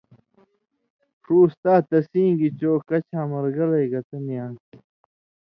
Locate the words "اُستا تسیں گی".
1.45-2.49